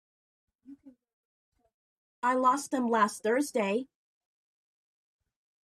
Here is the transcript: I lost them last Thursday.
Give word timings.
I 2.23 2.33
lost 2.33 2.71
them 2.71 2.89
last 2.89 3.21
Thursday. 3.21 3.87